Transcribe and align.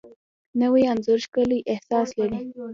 نوی 0.61 0.83
انځور 0.91 1.19
ښکلی 1.25 1.59
احساس 1.73 2.09
لري 2.19 2.41